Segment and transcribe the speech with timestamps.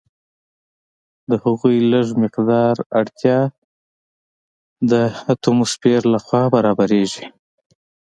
[1.29, 3.39] د هغوی لږ مقدار اړتیا
[4.91, 4.93] د
[5.31, 7.25] اټموسفیر لخوا برابریږي.